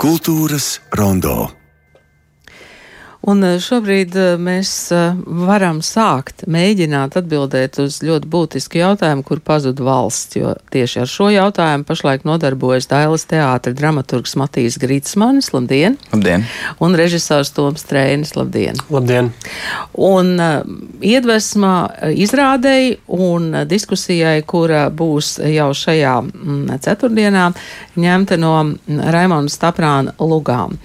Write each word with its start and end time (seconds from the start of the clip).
Kultūras 0.00 0.80
rondo. 0.96 1.59
Un 3.20 3.42
eh, 3.44 3.58
šobrīd 3.60 4.14
eh, 4.16 4.28
mēs 4.40 4.70
eh, 4.96 5.16
varam 5.44 5.82
sākt 5.84 6.46
mēģināt 6.48 7.18
atbildēt 7.20 7.76
uz 7.82 7.98
ļoti 8.04 8.28
būtisku 8.32 8.80
jautājumu, 8.80 9.24
kur 9.28 9.42
pazuda 9.44 9.84
valsts, 9.84 10.38
jo 10.38 10.54
tieši 10.72 11.02
ar 11.02 11.10
šo 11.10 11.28
jautājumu 11.34 11.84
pašlaik 11.88 12.24
nodarbojas 12.24 12.88
Dailas 12.88 13.26
teātra 13.28 13.74
dramaturgs 13.76 14.38
Matīs 14.40 14.78
Grītsmanis, 14.80 15.50
labdien! 15.52 15.98
Labdien! 16.14 16.46
Un 16.80 16.96
režisors 16.96 17.52
Toms 17.52 17.84
Trēnis, 17.90 18.32
labdien! 18.38 18.80
Labdien! 18.88 19.28
Un 20.00 20.32
iedvesma 21.04 21.74
izrādēji 22.16 22.96
un 23.20 23.52
diskusijai, 23.68 24.38
kura 24.48 24.86
būs 24.88 25.34
jau 25.44 25.68
šajā 25.76 26.16
mm, 26.24 26.80
ceturtdienā, 26.86 27.50
ņemta 28.00 28.40
no 28.40 28.56
Raimonda 28.88 29.52
Staprāna 29.52 30.16
lugām. 30.16 30.78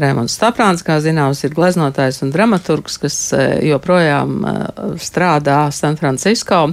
Raimonds 0.00 0.38
Staprāns, 0.38 0.80
kā 0.86 0.96
zināms, 1.04 1.44
ir 1.44 1.52
glezno 1.52 1.81
gleznotājs 1.82 2.22
un 2.22 2.30
dramaturgs, 2.30 2.98
kas 3.02 3.16
eh, 3.34 3.60
joprojām 3.66 4.44
eh, 4.44 4.96
strādā 4.98 5.70
San 5.72 5.96
Francisco. 5.96 6.72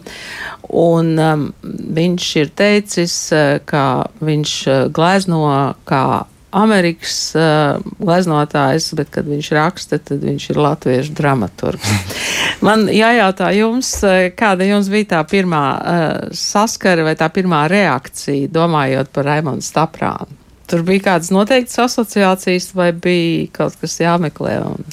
Un 0.69 1.17
um, 1.17 1.53
viņš 1.63 2.35
ir 2.37 2.51
teicis, 2.53 3.31
eh, 3.33 3.59
ka 3.65 4.09
viņš 4.21 4.91
glezno 4.93 5.73
kā 5.85 6.25
Amerikas 6.49 7.35
uh, 7.37 7.77
gleznotājs, 8.01 8.87
bet, 8.97 9.11
kad 9.13 9.27
viņš 9.29 9.51
raksta, 9.53 9.99
tad 10.01 10.23
viņš 10.25 10.47
ir 10.49 10.57
latviešu 10.57 11.13
dramaturgs. 11.13 11.91
Man 12.65 12.87
jājautā 12.89 13.51
jums, 13.53 13.91
kāda 14.33 14.65
jums 14.65 14.89
bija 14.89 15.11
tā 15.11 15.21
pirmā 15.29 15.63
uh, 15.77 16.33
saskara 16.33 17.05
vai 17.05 17.13
tā 17.13 17.29
pirmā 17.29 17.67
reakcija, 17.69 18.49
domājot 18.49 19.13
par 19.13 19.29
Raimondu 19.29 19.61
Staprānu? 19.61 20.48
Tur 20.69 20.83
bija 20.85 21.05
kādas 21.07 21.31
noteiktas 21.33 21.79
asociācijas, 21.87 22.71
vai 22.77 22.91
bija 22.93 23.47
kaut 23.55 23.79
kas 23.81 23.97
jāmeklē? 24.01 24.59
Un... 24.69 24.85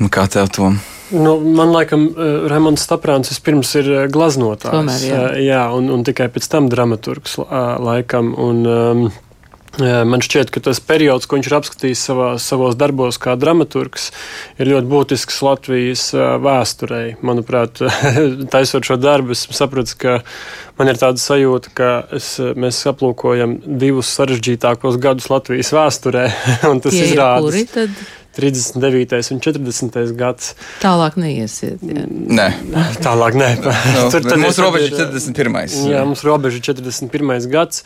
Nu, 0.00 0.08
kā 0.12 0.24
tev 0.32 0.48
to? 0.54 0.70
Nu, 1.10 1.34
man 1.42 1.72
liekas, 1.74 2.04
uh, 2.14 2.44
Rēmons 2.50 2.84
Staprāns 2.86 3.32
vispirms 3.32 3.72
ir 3.80 3.90
uh, 3.90 4.04
glaznotājs. 4.12 4.76
Tomēr, 4.76 5.02
jā. 5.04 5.18
Uh, 5.18 5.40
jā, 5.42 5.64
un, 5.76 5.90
un 5.92 6.06
tikai 6.06 6.30
pēc 6.32 6.46
tam 6.52 6.70
dramaturgs 6.72 7.36
laikam. 7.40 8.32
Un, 8.38 8.62
um, 8.64 9.02
Man 9.78 10.18
šķiet, 10.18 10.50
ka 10.50 10.58
tas 10.66 10.80
periods, 10.82 11.28
ko 11.30 11.38
viņš 11.38 11.46
ir 11.46 11.54
apskatījis 11.60 12.00
savā, 12.08 12.30
savos 12.42 12.74
darbos, 12.78 13.20
kā 13.22 13.36
dramaturgs, 13.38 14.08
ir 14.58 14.72
ļoti 14.72 14.90
būtisks 14.90 15.38
Latvijas 15.46 16.08
vēsturei. 16.42 17.14
Manuprāt, 17.22 17.78
taisot 18.54 18.88
šo 18.88 18.98
darbu, 18.98 19.36
es 19.36 19.46
sapratu, 19.54 19.94
ka 20.00 20.16
man 20.80 20.90
ir 20.90 20.98
tāda 20.98 21.22
sajūta, 21.22 21.74
ka 21.76 21.90
es, 22.18 22.32
mēs 22.40 22.82
aplūkojam 22.90 23.60
divus 23.80 24.10
sarežģītākos 24.18 24.98
gadus 25.02 25.30
Latvijas 25.30 25.70
vēsturē. 25.76 26.26
Tas 26.82 26.96
izrādās. 26.96 27.86
39. 28.40 29.30
un 29.34 29.40
40. 29.42 29.96
gads. 30.18 30.54
Tālāk 30.82 31.16
neiesiet. 31.18 31.82
Jā. 31.82 32.04
Nē, 32.08 32.48
tālāk 33.06 33.38
nē. 33.38 33.48
no, 33.62 34.04
Tur 34.12 34.26
tad 34.26 34.38
mūsu 34.40 34.66
robeža 34.66 34.90
ir 34.90 34.98
41. 34.98 35.78
Jā, 35.90 36.04
mums 36.06 36.22
robeža 36.26 36.60
ir 36.60 36.68
41. 36.70 37.50
gads. 37.50 37.84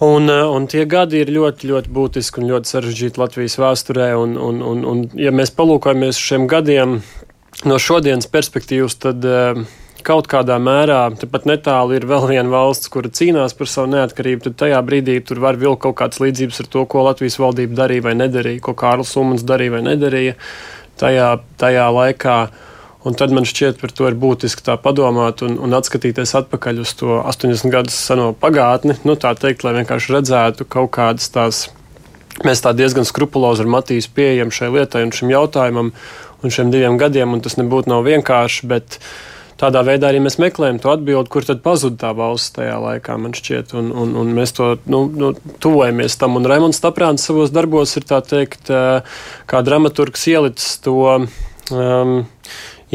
Un, 0.00 0.30
eh, 0.32 0.46
un 0.48 0.64
tie 0.64 0.86
gadi 0.88 1.20
ir 1.20 1.28
ļoti, 1.28 1.68
ļoti 1.68 1.90
būtiski 1.92 2.40
un 2.40 2.48
ļoti 2.54 2.70
sarežģīti 2.72 3.20
Latvijas 3.20 3.58
vēsturē. 3.60 4.14
Un, 4.16 4.38
un, 4.40 4.62
un, 4.64 4.86
un, 4.88 5.02
ja 5.20 5.32
mēs 5.34 5.52
palūkojamies 5.52 6.16
uz 6.16 6.22
šiem 6.24 6.46
gadiem 6.48 7.02
no 7.68 7.76
šodienas 7.76 8.30
perspektīvas, 8.32 8.96
tad 9.02 9.26
uh, 9.28 9.60
kaut 10.06 10.30
kādā 10.30 10.56
mērā 10.62 11.02
tepat 11.20 11.44
netālu 11.50 11.98
ir 11.98 12.06
vēl 12.08 12.30
viena 12.30 12.48
valsts, 12.48 12.88
kura 12.92 13.10
cīnās 13.12 13.52
par 13.58 13.68
savu 13.68 13.90
neatkarību, 13.92 14.46
tad 14.46 14.56
tajā 14.64 14.80
brīdī 14.86 15.18
tur 15.26 15.42
var 15.44 15.60
vilkt 15.60 15.82
kaut 15.84 15.98
kādas 16.00 16.22
līdzības 16.22 16.62
ar 16.64 16.70
to, 16.72 16.86
ko 16.88 17.04
Latvijas 17.04 17.36
valdība 17.42 17.82
darīja 17.82 18.06
vai 18.08 18.16
nedarīja, 18.16 18.62
ko 18.64 18.76
Kārlis 18.78 19.12
Umans 19.20 19.44
darīja 19.44 19.76
vai 19.76 19.84
nedarīja 19.90 20.38
tajā, 21.00 21.30
tajā 21.60 21.86
laikā. 21.96 22.38
Un 23.00 23.16
tad 23.16 23.32
man 23.32 23.46
šķiet, 23.48 23.78
par 23.80 23.92
to 23.96 24.10
ir 24.10 24.16
būtiski 24.20 24.64
tā 24.66 24.74
padomāt 24.80 25.40
un, 25.46 25.54
un 25.64 25.72
atskatīties 25.76 26.34
atpakaļ 26.42 26.82
uz 26.82 26.92
to 27.00 27.16
80 27.22 27.72
gadus 27.72 27.96
seno 27.96 28.34
pagātni. 28.36 28.98
Nu, 29.08 29.16
tā 29.16 29.32
teikt, 29.40 29.64
lai 29.64 29.78
vienkārši 29.78 30.18
redzētu 30.18 30.66
kaut 30.68 30.92
kādas 30.98 31.30
tās. 31.32 31.62
Mēs 32.44 32.60
tā 32.64 32.74
diezgan 32.76 33.08
skrupulozi 33.08 33.64
ar 33.64 33.70
Matīsu 33.72 34.12
pieejam 34.16 34.52
šai 34.52 34.68
lietai 34.74 35.06
un 35.06 35.14
šim 35.16 35.32
jautājumam 35.32 35.94
un 36.40 36.52
šiem 36.52 36.72
diviem 36.72 36.98
gadiem, 37.00 37.32
un 37.32 37.40
tas 37.44 37.56
nebūtu 37.56 37.88
nav 37.88 38.04
vienkārši, 38.04 38.68
bet 38.68 38.98
tādā 39.60 39.80
veidā 39.84 40.08
arī 40.08 40.20
mēs 40.24 40.36
meklējam 40.40 40.80
to 40.80 40.92
atbildi, 40.92 41.32
kur 41.32 41.44
tad 41.48 41.60
pazuda 41.64 41.98
tā 42.04 42.12
valsts 42.16 42.52
tajā 42.56 42.76
laikā, 42.84 43.16
man 43.20 43.36
šķiet. 43.36 43.72
Un, 43.80 43.90
un, 43.96 44.12
un 44.20 44.34
mēs 44.36 44.52
to 44.56 44.74
nu, 44.92 45.06
nu, 45.08 45.32
tuvojamies 45.60 46.20
tam. 46.20 46.36
Un 46.36 46.48
Raimons 46.48 46.80
Staprāns 46.80 47.24
savos 47.24 47.52
darbos 47.52 47.96
ir 47.96 48.04
tā 48.08 48.20
teikt, 48.24 48.68
kā 49.48 49.64
dramaturgs 49.64 50.28
ielicis 50.32 50.76
to. 50.84 51.00
Um, 51.70 52.20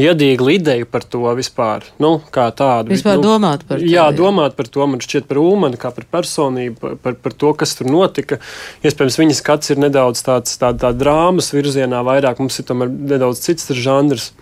iedīgla 0.00 0.56
ideja 0.56 0.88
par 0.88 1.04
to 1.08 1.22
vispār. 1.38 1.86
Nu, 2.02 2.16
kā 2.32 2.48
tādu. 2.56 2.92
Vispār 2.94 3.20
nu, 3.20 3.26
domāt 3.28 3.64
par 3.68 3.80
to. 3.80 3.86
Jā, 3.86 4.06
jā, 4.06 4.16
domāt 4.16 4.56
par 4.58 4.70
to. 4.72 4.86
Man 4.88 5.04
šķiet 5.04 5.28
par 5.30 5.40
Ulmanu, 5.42 5.80
kā 5.80 5.92
par 5.96 6.08
personību, 6.18 6.76
par, 6.80 6.98
par, 7.02 7.20
par 7.26 7.36
to, 7.36 7.52
kas 7.62 7.76
tur 7.78 7.90
notika. 7.92 8.40
Iespējams, 8.86 9.20
viņas 9.22 9.40
skats 9.44 9.72
ir 9.74 9.80
nedaudz 9.82 10.24
tāds 10.26 10.58
tā, 10.60 10.72
tā 10.76 10.92
drāmas 10.96 11.52
virzienā, 11.56 12.02
vairāk 12.06 12.42
mums 12.42 12.60
ir 12.60 12.68
tomēr 12.68 12.92
nedaudz 12.92 13.44
cits 13.46 13.72
žanrs. 13.76 14.32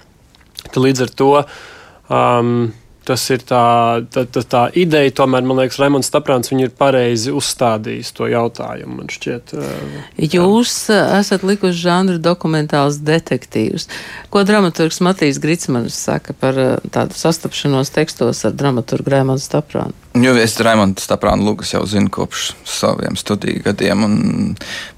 Līdz 0.75 1.07
ar 1.07 1.15
to 1.15 1.31
Um, 2.09 2.75
Tas 3.05 3.25
ir 3.29 3.43
tā, 3.45 3.65
tā, 4.09 4.23
tā, 4.33 4.43
tā 4.49 4.61
ideja, 4.81 5.13
tomēr, 5.21 5.45
man 5.45 5.59
liekas, 5.61 5.77
Raimons 5.83 6.09
Staprāns 6.09 6.49
ir 6.57 6.71
pareizi 6.73 7.35
uzstādījis 7.37 8.15
to 8.17 8.29
jautājumu. 8.33 9.05
Šķiet, 9.13 9.53
uh, 9.59 9.99
Jūs. 10.17 10.77
Uh, 10.89 11.19
esat 11.19 11.45
likuši 11.45 11.83
žanru 11.83 12.17
dokumentāls 12.23 13.03
detektīvs. 13.05 13.91
Ko 14.33 14.47
dramaturgs 14.49 15.03
Matīs 15.05 15.41
Gritsmanis 15.43 15.99
saka 16.07 16.33
par 16.33 16.57
uh, 16.57 16.73
tādu 16.95 17.19
sastapšanos 17.19 17.93
tekstos 17.93 18.41
ar 18.49 18.57
dramaturgu 18.57 19.13
Raimonu 19.13 19.43
Staprānu? 19.43 19.93
Jo 20.15 20.37
es 20.39 20.53
Raimondu 20.63 21.03
Staprānu 21.03 21.43
Lukas 21.43 21.73
jau 21.75 21.81
zinu 21.91 22.07
kopš 22.15 22.53
saviem 22.71 23.17
studiju 23.19 23.65
gadiem, 23.65 24.05
un 24.07 24.13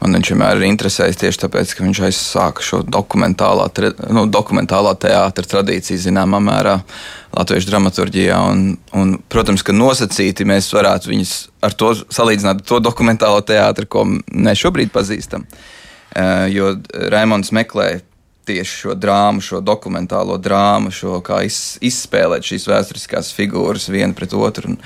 man 0.03 0.19
viņš 0.19 0.31
vienmēr 0.35 0.61
ir 0.61 0.67
interesējis 0.69 1.23
tieši 1.23 1.41
tāpēc, 1.47 1.73
ka 1.73 1.87
viņš 1.87 2.01
aizsāka 2.05 2.65
šo 2.65 2.83
dokumentālā, 2.85 3.71
nu, 4.13 4.27
dokumentālā 4.29 4.93
teātra 5.01 5.49
tradīciju 5.55 6.03
zināmā 6.05 6.43
mērā 6.45 6.77
latviešu 7.37 7.71
dramaturgijā. 7.71 8.39
Un, 8.51 8.67
un, 8.97 9.15
protams, 9.33 9.65
ka 9.67 9.75
nosacīti 9.77 10.47
mēs 10.49 10.71
varētu 10.75 11.13
viņus 11.13 11.35
ar 11.67 11.77
to 11.79 11.93
salīdzināt 12.03 12.65
to 12.69 12.81
dokumentālo 12.83 13.43
teātri, 13.47 13.89
ko 13.89 14.07
mēs 14.09 14.63
šobrīd 14.65 14.93
pazīstam. 14.95 15.47
Uh, 16.17 16.47
jo 16.49 16.75
Raimonds 17.13 17.53
meklē 17.53 17.99
tieši 18.47 18.77
šo 18.83 18.95
drāmu, 18.99 19.43
šo 19.43 19.61
dokumentālo 19.65 20.37
drāmu, 20.39 20.93
šo 20.95 21.19
kā 21.25 21.41
iz, 21.47 21.77
izspēlēt 21.85 22.47
šīs 22.47 22.67
vēsturiskās 22.71 23.33
figūras 23.35 23.89
viena 23.91 24.15
pret 24.17 24.35
otru. 24.37 24.73
Un, 24.73 24.79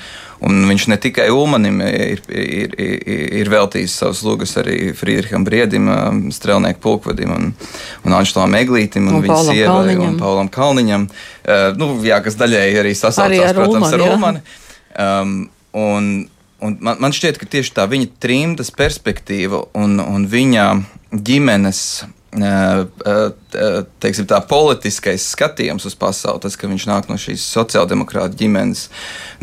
un 0.47 0.65
viņš 0.69 0.87
ne 0.91 0.97
tikai 1.01 1.29
Ulmanim 1.33 1.81
ir, 1.85 2.23
ir, 2.27 2.75
ir, 2.81 3.05
ir 3.41 3.51
veltījis 3.53 3.99
savus 4.01 4.23
lūgas 4.25 4.55
arī 4.61 4.91
Friedriham 4.97 5.45
Briedim, 5.47 5.89
um, 5.93 6.21
strelnieku 6.33 6.81
pulkvedim 6.83 7.33
un, 7.35 7.49
un 8.07 8.17
Anšlam 8.17 8.57
Eglītim 8.57 9.09
un, 9.09 9.19
un 9.19 9.25
viņa 9.27 9.39
sievai 9.51 9.97
un 10.01 10.17
Paulam 10.21 10.49
Kalniņam, 10.51 11.07
uh, 11.07 11.65
nu, 11.77 11.93
jā, 12.05 12.21
kas 12.25 12.39
daļēji 12.41 12.79
arī 12.81 12.95
sasaucās, 12.97 13.51
ar 13.51 13.59
protams, 13.61 13.91
Ulmani, 13.91 14.01
ar 14.01 14.15
Ulmani. 14.15 14.45
Um, 14.91 15.35
un, 15.77 16.09
un 16.65 16.79
man, 16.81 16.97
man 17.03 17.13
šķiet, 17.15 17.37
ka 17.41 17.49
tieši 17.49 17.77
tā 17.77 17.85
viņa 17.91 18.09
trimdas 18.23 18.73
perspektīva 18.73 19.63
un, 19.77 20.01
un 20.01 20.25
viņa 20.31 20.65
ģimenes 21.11 21.83
teiksim, 22.31 24.27
tā, 24.29 24.37
politiskais 24.47 25.25
skatījums 25.33 25.83
uz 25.89 25.95
pasauli, 25.99 26.39
tas, 26.45 26.55
ka 26.55 26.69
viņš 26.71 26.85
nāk 26.87 27.09
no 27.11 27.17
šīs 27.19 27.43
sociāldemokrāta 27.43 28.37
ģimenes, 28.39 28.85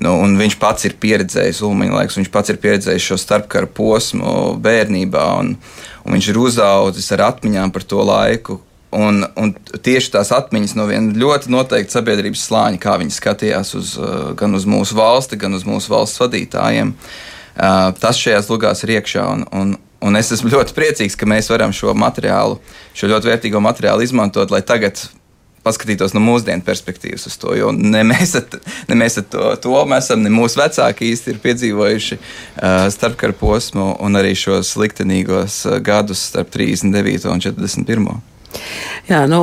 nu, 0.00 0.15
un 0.25 0.38
viņš 0.41 0.56
pats 0.60 0.88
ir 0.88 0.97
pieredzējis 1.00 1.60
Ulmaņa 1.69 1.98
laikus, 1.98 2.16
viņš 2.22 2.31
pats 2.32 2.54
ir 2.54 2.60
pieredzējis 2.62 3.10
šo 3.10 3.18
starpkara 3.21 3.68
posmu 3.68 4.54
bērnībā, 4.65 5.27
un, 5.42 5.53
un 6.04 6.16
viņš 6.16 6.30
ir 6.33 6.41
uzaudzis 6.41 7.12
ar 7.16 7.27
atmiņām 7.28 7.74
par 7.74 7.84
to 7.84 8.07
laiku. 8.09 8.62
Un, 8.97 9.21
un 9.36 9.51
tieši 9.84 10.15
tās 10.15 10.30
atmiņas 10.33 10.72
no 10.78 10.86
viena 10.89 11.12
ļoti 11.12 11.51
noteikta 11.53 11.98
sabiedrības 11.98 12.47
slāņa, 12.48 12.78
kā 12.80 12.95
viņi 13.03 13.12
skatījās 13.12 13.74
uz, 13.77 13.91
gan 14.41 14.57
uz 14.57 14.65
mūsu 14.65 14.97
valsti, 14.97 15.36
gan 15.36 15.53
uz 15.59 15.66
mūsu 15.68 15.92
valsts 15.92 16.22
vadītājiem, 16.22 16.95
tas 18.01 18.16
šajās 18.16 18.48
lugās 18.48 18.80
ir 18.86 18.95
iekšā. 18.97 19.27
Un, 19.28 19.45
un, 19.53 19.77
Un 20.04 20.15
es 20.18 20.30
esmu 20.34 20.53
ļoti 20.53 20.74
priecīgs, 20.77 21.16
ka 21.18 21.27
mēs 21.27 21.50
varam 21.50 21.72
šo 21.74 21.95
materiālu, 21.98 22.60
šo 22.95 23.10
ļoti 23.10 23.33
vērtīgo 23.33 23.62
materiālu 23.62 24.04
izmantot, 24.06 24.53
lai 24.54 24.62
tagad 24.62 25.00
paskatītos 25.66 26.15
no 26.15 26.22
mūsdienu 26.22 26.65
perspektīvas 26.65 27.27
uz 27.28 27.36
to. 27.41 27.53
Jo 27.59 27.72
ne 27.74 28.04
mēs, 28.06 28.36
at, 28.39 28.56
ne 28.89 28.98
mēs 28.98 29.18
to, 29.33 29.50
to 29.62 29.83
mēs 29.91 30.09
esam, 30.09 30.22
ne 30.24 30.33
mūsu 30.33 30.60
vecāki 30.62 31.10
īsti 31.12 31.34
ir 31.34 31.42
piedzīvojuši 31.45 32.18
uh, 32.18 32.86
starpkara 32.95 33.36
posmu 33.39 33.91
un 34.04 34.21
arī 34.21 34.34
šos 34.39 34.77
liktenīgos 34.80 35.60
uh, 35.68 35.78
gadus 35.84 36.28
starp 36.30 36.53
39 36.54 37.28
un 37.33 37.42
41. 37.45 38.21
Jā, 39.09 39.22
nu, 39.31 39.41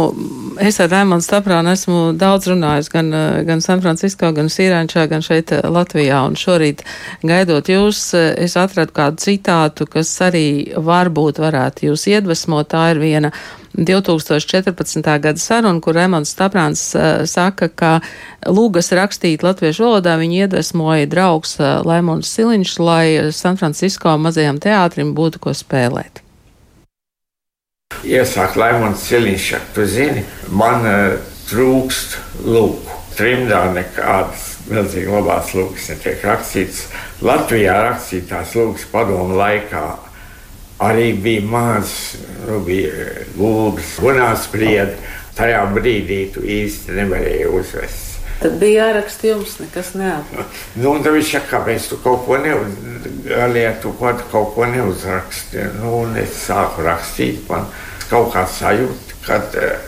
es 0.61 0.77
ar 0.83 0.91
Raimonu 0.93 1.25
Staprānu 1.25 1.71
esmu 1.73 1.99
daudz 2.19 2.49
runājis 2.51 2.91
gan, 2.93 3.09
gan 3.47 3.63
San 3.65 3.81
Francisco, 3.81 4.29
gan 4.35 4.51
Sīrāņšā, 4.51 5.07
gan 5.09 5.25
šeit 5.25 5.53
Latvijā. 5.65 6.21
Un 6.29 6.37
šorīt, 6.39 6.83
gaidot 7.25 7.71
jūs, 7.71 8.07
es 8.15 8.57
atradu 8.61 8.93
kādu 8.95 9.23
citātu, 9.25 9.89
kas 9.89 10.13
arī 10.25 10.47
varbūt 10.77 11.41
varētu 11.41 11.89
jūs 11.89 12.07
iedvesmot. 12.13 12.69
Tā 12.69 12.91
ir 12.93 13.01
viena 13.01 13.33
2014. 13.77 15.19
gada 15.19 15.39
saruna, 15.39 15.81
kur 15.81 15.95
Raimons 15.95 16.31
Staprāns 16.35 16.83
uh, 16.95 17.25
saka, 17.27 17.69
ka 17.69 17.91
lūgas 18.47 18.91
rakstīt 18.95 19.43
latviešu 19.43 19.87
valodā 19.87 20.15
viņu 20.21 20.45
iedvesmoja 20.45 21.09
draugs 21.11 21.57
uh, 21.59 21.81
Laimons 21.85 22.31
Siliņš, 22.31 22.75
lai 22.79 23.05
San 23.35 23.59
Francisco 23.59 24.15
mazajam 24.17 24.61
teātrim 24.63 25.15
būtu 25.17 25.43
ko 25.43 25.55
spēlēt. 25.55 26.21
Iesāk 28.03 28.57
Laimons 28.59 29.05
Siliņš, 29.07 29.47
tu 29.75 29.85
zini, 29.89 30.25
man 30.49 30.85
uh, 30.89 31.15
trūkst 31.49 32.17
lūku. 32.45 33.01
Trimdā 33.15 33.61
nekādas 33.71 34.55
milzīgi 34.67 35.07
labās 35.07 35.53
lūgas 35.55 35.87
netiek 35.93 36.23
rakstītas. 36.27 36.81
Latvijā 37.23 37.77
rakstītās 37.85 38.57
lūgas 38.57 38.83
padomu 38.91 39.37
laikā 39.39 39.85
arī 40.83 41.13
bija 41.23 41.45
maz, 41.47 41.93
nu, 42.47 42.59
bija 42.65 43.21
gulbis, 43.37 43.95
gunās 44.03 44.49
spriedi. 44.49 44.97
Tajā 45.35 45.65
brīdī 45.75 46.19
tu 46.31 46.43
īsti 46.47 46.95
nevarēji 46.95 47.47
uzvest. 47.51 48.15
Tad 48.39 48.55
bija 48.59 48.85
jāraksta 48.85 49.29
jums, 49.31 49.57
nekas 49.59 49.93
neatbildēja. 49.95 50.45
Nu, 50.81 50.91
un 50.95 51.03
viņš 51.03 51.31
saka, 51.37 51.49
kāpēc 51.57 51.89
tu 51.91 51.99
kaut 52.03 52.25
ko 52.27 52.39
neuzraksti, 53.25 53.73
tu 53.81 53.93
kaut, 53.99 54.21
kaut 54.31 54.53
ko 54.55 54.67
neuzraksti. 54.69 55.63
Nu, 55.79 56.01
un 56.03 56.17
es 56.21 56.35
sāku 56.45 56.85
rakstīt, 56.85 57.45
man 57.49 57.67
kaut 58.09 58.31
kā 58.35 58.45
sajūta, 58.49 59.19
ka 59.25 59.39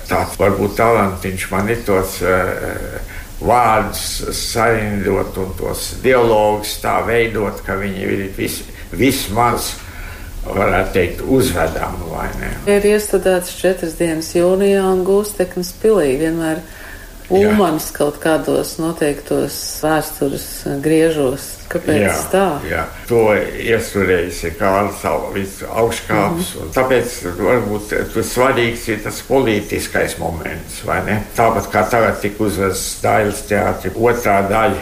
tāds 0.10 0.38
varbūt 0.40 0.78
talantiņš 0.80 1.50
man 1.54 1.70
ir 1.70 1.84
tos 1.86 2.18
uh, 2.26 2.98
vārdus 3.38 4.06
sarindot 4.34 5.38
un 5.38 5.52
tos 5.60 5.92
dialogus 6.02 6.80
tā 6.82 6.98
veidot, 7.06 7.62
ka 7.66 7.78
viņi 7.78 8.08
ir 8.08 8.24
vis, 8.38 8.64
vismaz 8.92 9.76
varētu 10.48 10.94
teikt, 10.96 11.22
uzvedama 11.22 12.10
vai 12.10 12.28
ne. 12.40 12.52
Ir 12.72 12.86
iestudēts 12.96 13.58
četras 13.60 13.98
dienas 14.00 14.32
jūnijā 14.36 14.84
un 14.88 15.04
gūsteknes 15.08 15.74
pilī 15.82 16.16
vienmēr. 16.22 16.64
Ulmans 17.30 17.90
kaut 17.92 18.22
kādos 18.24 18.78
noteiktos 18.80 19.56
vēstures 19.84 20.46
griežos. 20.84 21.50
Kāpēc 21.68 22.00
jā, 22.00 22.14
tā? 22.32 22.44
Jā, 22.64 22.84
to 23.10 23.24
iestrādājis 23.36 24.40
ir 24.48 24.54
Kārlis 24.56 25.04
Alvis 25.10 25.58
augškāps. 25.68 26.54
Mm 26.56 26.62
-hmm. 26.62 26.74
Tāpēc 26.78 27.18
varbūt 27.42 27.96
tas 28.14 28.32
svarīgs 28.32 28.88
ir 28.88 29.04
tas 29.04 29.22
politiskais 29.28 30.18
moments, 30.18 30.86
vai 30.86 31.04
ne? 31.06 31.24
Tāpat 31.36 31.68
kā 31.74 31.90
tagad 31.90 32.22
tika 32.22 32.44
uzvests 32.44 33.02
Dailas 33.02 33.44
teātri 33.50 33.92
otrā 33.92 34.40
daļa 34.50 34.82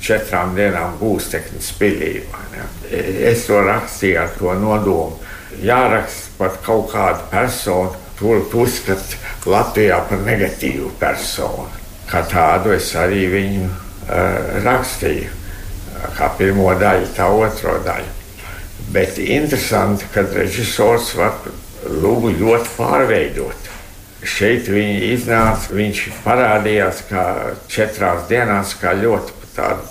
četrām 0.00 0.54
dienām 0.56 0.98
gūstekņa 1.00 1.60
spīlī. 1.60 2.22
Es 3.30 3.46
to 3.46 3.62
rakstīju 3.62 4.20
ar 4.20 4.30
to 4.38 4.54
nodomu. 4.54 5.18
Jāraksta 5.62 6.28
par 6.38 6.56
kaut 6.64 6.92
kādu 6.92 7.26
personu, 7.30 7.94
kuru 8.20 8.44
uzskata 8.62 9.18
Latvijā 9.50 9.98
par 10.08 10.20
negatīvu 10.26 10.92
personu. 11.00 11.68
Kā 12.10 12.22
tādu 12.28 12.74
es 12.76 12.92
arī 12.98 13.26
viņu 13.32 13.66
uh, 13.66 14.60
rakstīju. 14.64 15.36
Kā 16.16 16.30
pirmo 16.38 16.70
daļu, 16.80 17.10
tā 17.16 17.26
otro 17.28 17.76
daļu. 17.84 18.16
Bet 18.90 19.18
interesanti, 19.20 20.06
ka 20.14 20.24
režisors 20.32 21.12
var 21.18 21.36
lūgu 21.86 22.32
ļoti 22.40 22.72
pārveidot. 22.76 23.68
Šeit 24.20 24.68
viņi 24.68 25.12
iznāca, 25.14 25.72
viņš 25.72 26.00
parādījās 26.24 27.04
kā 27.08 27.24
četrās 27.72 28.26
dienās, 28.28 28.74
kā 28.80 28.92
ļoti 28.96 29.40
tāda 29.56 29.86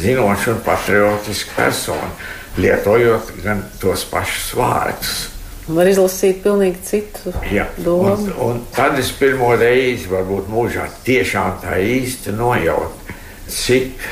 zinoša 0.00 0.54
un 0.54 0.62
patriotiska 0.64 1.56
persona, 1.56 2.10
lietojot 2.56 3.34
gan 3.44 3.62
tos 3.80 4.06
pašus 4.08 4.52
vārdus. 4.58 5.33
Var 5.64 5.88
izlasīt 5.88 6.42
pilnīgi 6.44 6.80
citu 6.84 7.32
Jā, 7.48 7.64
domu. 7.80 8.12
Un, 8.12 8.26
un 8.44 8.58
tad 8.74 8.98
es 9.00 9.14
pirmo 9.16 9.54
reizi, 9.56 10.10
varbūt 10.10 10.50
mūžā, 10.52 10.90
tiešām 11.06 11.62
tā 11.62 11.78
īsti 11.80 12.34
nojautu, 12.36 13.16
cik 13.48 14.04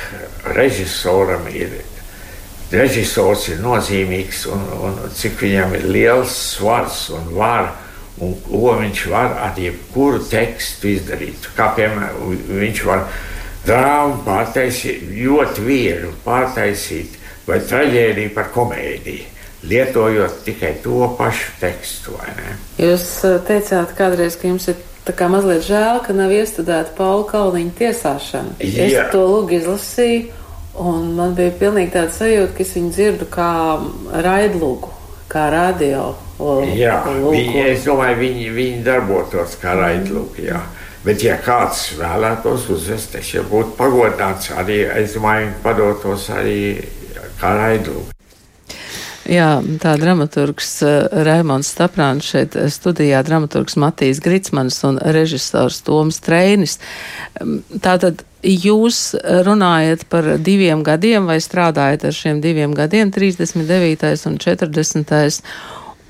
režisoram 0.56 1.44
ir. 1.52 1.82
Režisors 2.72 3.50
ir 3.52 3.60
nozīmīgs 3.60 4.46
un, 4.48 4.62
un 4.88 5.00
cik 5.12 5.36
viņam 5.44 5.74
ir 5.76 5.88
liels 5.92 6.32
svars 6.54 7.10
un 7.12 7.34
vara 7.36 7.74
un 8.22 8.32
ko 8.44 8.76
viņš 8.78 9.02
var 9.12 9.36
ar 9.44 9.58
jebkuru 9.58 10.22
tekstu 10.30 10.92
izdarīt. 10.92 11.48
Kā 11.56 11.72
piemēram, 11.76 12.32
viņš 12.48 12.82
var 12.86 13.04
drāmu 13.66 14.22
pārtaisīt, 14.26 15.04
ļoti 15.10 15.66
viegli 15.66 16.12
pārtaisīt, 16.24 17.18
vai 17.46 17.60
traģēdiju 17.66 18.34
par 18.36 18.50
komēdiju. 18.54 19.28
Lietojot 19.62 20.42
tikai 20.44 20.74
to 20.82 21.06
pašu 21.18 21.52
tekstu. 21.60 22.16
Jūs 22.82 23.04
eh, 23.28 23.38
teicāt, 23.46 23.94
kādreiz, 23.98 24.34
ka 24.38 24.48
jums 24.50 24.66
ir 24.72 24.80
tā 25.06 25.14
kā 25.14 25.28
mazliet 25.30 25.62
žēl, 25.66 26.00
ka 26.02 26.14
nav 26.16 26.34
iestudēta 26.34 26.94
Paula 26.98 27.26
Kalniņa 27.30 27.76
tiesāšana. 27.78 28.56
Jā. 28.58 28.88
Es 28.88 29.12
to 29.14 29.22
lūgu 29.22 29.58
izlasīju, 29.60 30.32
un 30.82 31.12
man 31.18 31.36
bija 31.38 31.54
pilnīgi 31.60 31.94
tāda 31.94 32.14
sajūta, 32.16 32.56
ka 32.56 32.66
es 32.66 32.74
viņu 32.76 32.92
dzirdu 32.96 33.30
kā 33.30 33.52
raidlūgu, 34.26 34.92
kā 35.30 35.48
radio. 35.54 36.12
Jā, 36.74 36.96
viņi, 37.06 37.66
es 37.70 37.84
domāju, 37.86 38.18
viņi, 38.18 38.48
viņi 38.56 38.80
darbotos 38.86 39.54
kā 39.62 39.76
raidlūgi. 39.78 40.48
Jā. 40.48 40.62
Bet, 41.02 41.22
ja 41.22 41.36
kāds 41.42 41.92
vēlētos 41.98 42.68
uzvest, 42.70 43.14
es 43.18 43.30
jau 43.34 43.42
būtu 43.50 43.74
pagodināts 43.78 44.52
arī, 44.54 44.84
es 45.02 45.16
domāju, 45.16 45.50
padotos 45.64 46.28
arī 46.34 46.58
kā 47.40 47.54
raidu. 47.58 48.04
Jā, 49.30 49.60
tā 49.78 49.92
dramaturgs 50.00 50.70
uh, 50.82 51.06
Raimons 51.26 51.68
Staprāns 51.70 52.26
šeit 52.32 52.56
studijā, 52.74 53.20
dramaturgs 53.22 53.76
Matīs 53.78 54.18
Gritsmanis 54.22 54.80
un 54.88 54.98
režisors 55.14 55.78
Toms 55.86 56.18
Treinis. 56.24 56.80
Tātad 57.84 58.24
jūs 58.42 59.12
runājat 59.46 60.08
par 60.10 60.32
diviem 60.42 60.82
gadiem 60.82 61.30
vai 61.30 61.38
strādājat 61.38 62.08
ar 62.08 62.18
šiem 62.18 62.42
diviem 62.42 62.74
gadiem, 62.74 63.14
39. 63.14 64.26
un 64.26 64.42
40. 64.42 65.40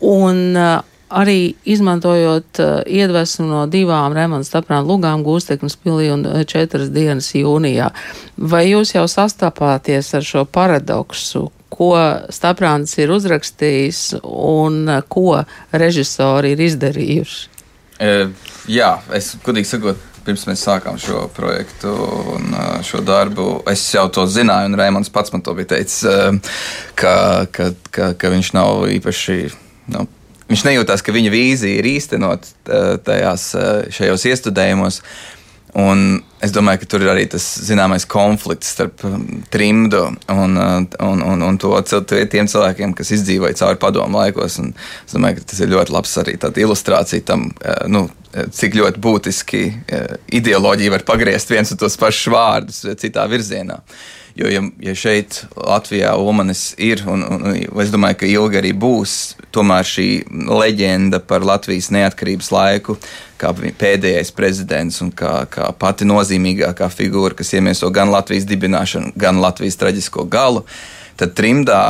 Un 0.03 0.43
uh, 0.57 0.81
arī 1.13 1.53
izmantojot 1.69 2.61
iedvesmu 2.89 3.47
no 3.47 3.63
divām 3.69 4.17
Remons 4.17 4.49
Staprāna 4.49 4.87
lugām 4.89 5.21
Gūsteknes 5.27 5.77
pilī 5.85 6.09
un 6.15 6.25
četras 6.49 6.89
dienas 6.93 7.29
jūnijā. 7.37 7.93
Vai 8.41 8.71
jūs 8.71 8.95
jau 8.97 9.05
sastapāties 9.05 10.15
ar 10.17 10.25
šo 10.25 10.47
paradoksu, 10.49 11.51
ko 11.73 11.95
Staprāns 12.33 12.95
ir 13.01 13.13
uzrakstījis 13.15 14.21
un 14.23 14.85
uh, 14.87 15.01
ko 15.09 15.43
režisori 15.73 16.53
ir 16.55 16.65
izdarījuši? 16.69 17.49
E, 18.03 18.15
jā, 18.73 18.95
es 19.15 19.35
godīgi 19.45 19.69
sakot, 19.69 20.09
pirms 20.27 20.47
mēs 20.49 20.63
sākām 20.67 20.99
šo 21.03 21.27
projektu 21.35 21.93
un 22.37 22.55
šo 22.87 23.03
darbu, 23.07 23.47
es 23.71 23.83
jau 23.95 24.07
to 24.13 24.25
zināju, 24.31 24.71
un 24.71 24.79
Raimons 24.79 25.11
pats 25.13 25.35
man 25.35 25.43
to 25.45 25.55
bija 25.59 25.75
teicis, 25.75 26.03
ka, 26.99 27.15
ka, 27.51 27.71
ka, 27.91 28.13
ka 28.19 28.33
viņš 28.33 28.53
nav 28.57 28.87
īpaši. 28.97 29.39
Nu, 29.93 30.07
viņš 30.51 30.65
nejūtās, 30.69 31.03
ka 31.03 31.15
viņa 31.15 31.33
vīzija 31.35 31.81
ir 31.81 31.91
īstenot 31.95 32.49
tajās, 33.07 33.49
šajos 33.99 34.27
iestudējumos. 34.31 35.03
Un 35.79 36.21
es 36.45 36.53
domāju, 36.53 36.83
ka 36.83 36.89
tur 36.93 37.05
ir 37.05 37.11
arī 37.15 37.23
tas 37.33 37.45
zināmais 37.65 38.05
konflikts 38.05 38.75
starp 38.75 39.05
trimdu 39.55 40.03
un, 40.29 40.59
un, 40.59 41.23
un, 41.25 41.45
un 41.49 41.61
to, 41.61 41.73
tiem 41.83 42.51
cilvēkiem, 42.51 42.93
kas 42.99 43.15
izdzīvoja 43.17 43.57
cauri 43.63 43.81
padomu 43.81 44.21
laikos. 44.21 44.59
Un 44.61 44.75
es 44.77 45.17
domāju, 45.17 45.41
ka 45.41 45.53
tas 45.53 45.63
ir 45.65 45.73
ļoti 45.73 45.95
labs 45.97 46.17
arī 46.21 46.37
tāda 46.43 46.65
ilustrācija 46.67 47.25
tam, 47.33 47.49
nu, 47.89 48.05
cik 48.33 48.77
ļoti 48.81 49.01
būtiski 49.05 49.63
ideoloģija 50.41 50.97
var 50.99 51.07
pagriezt 51.09 51.53
viens 51.53 51.73
un 51.73 51.81
tos 51.81 51.97
pašus 52.01 52.33
vārdus 52.33 52.85
citā 53.01 53.25
virzienā. 53.33 53.81
Uh, 53.81 54.22
Jo, 54.35 54.49
ja, 54.49 54.63
ja 54.81 54.95
šeit 54.97 55.43
Latvijā 55.57 56.15
Omanis 56.17 56.71
ir, 56.81 57.03
un, 57.11 57.21
un, 57.27 57.43
un 57.53 57.83
es 57.83 57.91
domāju, 57.93 58.23
ka 58.23 58.29
ilgi 58.31 58.61
arī 58.63 58.71
būs, 58.73 59.17
tomēr 59.53 59.85
šī 59.85 60.07
leģenda 60.49 61.21
par 61.29 61.45
Latvijas 61.45 61.91
neatkarības 61.93 62.49
laiku, 62.55 62.97
kā 63.41 63.53
pēdējais 63.53 64.33
prezidents 64.37 65.03
un 65.05 65.11
kā, 65.13 65.43
kā 65.53 65.69
pati 65.77 66.09
nozīmīgākā 66.09 66.89
figūra, 66.95 67.37
kas 67.37 67.53
iemieso 67.59 67.91
gan 67.93 68.13
Latvijas 68.15 68.49
dibināšanu, 68.49 69.13
gan 69.21 69.43
Latvijas 69.43 69.77
traģisko 69.83 70.25
galu, 70.33 70.65
tad 71.21 71.37
trimdā 71.37 71.83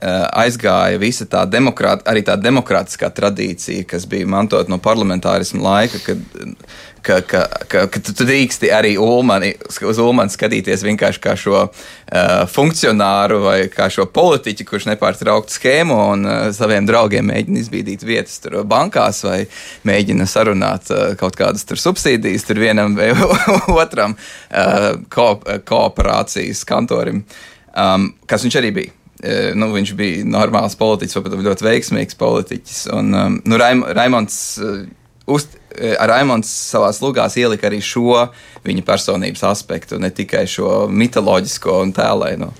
aizgāja 0.00 0.98
visa 1.00 1.26
tā 1.28 1.42
demokrāta, 1.50 2.06
arī 2.08 2.22
tā 2.24 2.36
demokrātiskā 2.40 3.10
tradīcija, 3.12 3.84
kas 3.88 4.06
bija 4.08 4.28
mantot 4.28 4.70
no 4.72 4.78
parlamentārisma 4.80 5.60
laika, 5.60 6.00
kad, 6.06 6.22
ka, 7.02 7.18
ka, 7.20 7.42
ka, 7.68 7.82
ka 7.92 8.00
tu 8.04 8.14
drīksti 8.24 8.70
arī 8.72 8.94
Ulmani, 9.00 9.52
uz 9.68 10.00
Ulmani 10.00 10.32
skatīties 10.32 10.84
vienkārši 10.86 11.20
kā 11.24 11.34
šo 11.38 11.56
uh, 11.66 11.72
funkcionāru 12.50 13.40
vai 13.44 13.56
kā 13.72 13.90
šo 13.92 14.06
politiķu, 14.12 14.66
kurš 14.68 14.88
nepārtraukti 14.90 15.56
skēmo 15.58 15.98
un 16.14 16.24
uh, 16.28 16.38
saviem 16.56 16.88
draugiem 16.88 17.28
mēģina 17.32 17.60
izbīdīt 17.60 18.04
vietas 18.06 18.40
tur 18.44 18.60
bankās 18.68 19.24
vai 19.26 19.42
mēģina 19.88 20.28
sarunāt 20.30 20.92
uh, 20.94 21.10
kaut 21.20 21.36
kādas 21.40 21.66
tur 21.68 21.80
subsīdijas 21.80 22.48
tur 22.48 22.62
vienam 22.62 22.96
vai 22.96 23.12
otram 23.82 24.16
uh, 24.16 24.94
ko, 25.12 25.34
kooperācijas 25.68 26.64
kantorim, 26.68 27.24
um, 27.74 28.10
kas 28.28 28.48
viņš 28.48 28.58
arī 28.62 28.72
bija. 28.80 28.99
Eh, 29.20 29.52
nu, 29.58 29.68
viņš 29.74 29.90
bija 29.98 30.24
normāls 30.24 30.78
politiķis, 30.80 31.18
pat 31.20 31.34
ļoti 31.44 31.66
veiksmīgs 31.66 32.16
politiķis. 32.20 32.78
Un, 32.96 33.12
um, 33.12 33.34
nu, 33.44 33.58
Raim, 33.60 33.82
Raimons, 33.96 34.36
uh, 34.64 34.78
uz, 35.28 35.44
Raimons 35.78 36.48
savā 36.70 36.90
lugās 37.00 37.36
ielika 37.38 37.68
arī 37.68 37.78
šo 37.84 38.26
viņa 38.66 38.82
personības 38.84 39.44
aspektu, 39.48 39.98
ne 40.02 40.10
tikai 40.12 40.42
šo 40.50 40.86
mitoloģisko 40.90 41.76
un 41.84 41.92
tēlēno. 41.96 42.50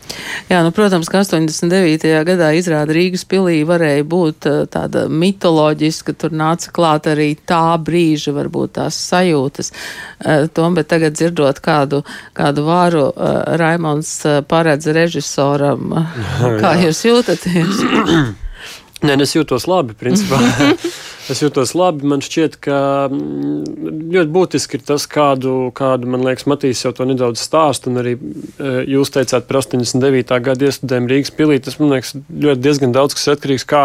Jā, 0.49 0.63
nu, 0.65 0.71
protams, 0.73 1.11
ka 1.13 1.21
89. 1.25 2.07
gadā 2.29 2.53
izrāda 2.57 2.95
Rīgas 2.97 3.27
pilī 3.29 3.61
varēja 3.69 4.07
būt 4.09 4.49
uh, 4.49 4.63
tāda 4.71 5.07
mitoloģiska, 5.11 6.17
tur 6.17 6.33
nāca 6.37 6.73
klāt 6.73 7.11
arī 7.11 7.35
tā 7.37 7.77
brīža, 7.83 8.33
varbūt 8.37 8.77
tās 8.79 8.99
sajūtas. 9.11 9.73
Tom, 10.55 10.75
bet 10.77 10.89
tagad 10.91 11.17
dzirdot 11.17 11.61
kādu, 11.65 12.03
kādu 12.37 12.65
vāru, 12.67 13.07
Raimons 13.61 14.13
paredz 14.49 14.91
režisoram 14.95 15.91
Kā 16.63 16.75
jūs 16.81 17.05
jūtaties? 17.07 17.83
Nē, 19.01 19.15
es 19.25 19.33
jūtos 19.33 19.65
labi, 19.71 19.95
principā. 19.97 20.37
es 21.33 21.41
jūtos 21.41 21.73
labi. 21.79 22.05
Man 22.11 22.21
šķiet, 22.25 22.59
ka 22.67 22.81
mm, 23.09 23.87
ļoti 24.13 24.33
būtiski 24.35 24.77
ir 24.77 24.85
tas, 24.91 25.07
kādu, 25.11 25.71
kādu 25.77 26.11
man 26.11 26.27
liekas, 26.27 26.45
Matīs 26.51 26.85
jau 26.85 26.93
to 26.97 27.07
nedaudz 27.09 27.41
stāst. 27.41 27.89
Un 27.89 28.03
arī 28.03 28.17
e, 28.19 28.75
jūs 28.93 29.13
teicāt 29.15 29.49
par 29.49 29.63
89. 29.63 30.37
gada 30.45 30.69
iestudējumu 30.69 31.13
Rīgas 31.15 31.33
pilī. 31.37 31.57
Tas, 31.65 31.81
man 31.81 31.97
liekas, 31.97 32.13
ļoti 32.29 32.65
diezgan 32.67 32.93
daudz 32.97 33.17
kas 33.17 33.33
atkarīgs 33.37 33.69
no 33.73 33.85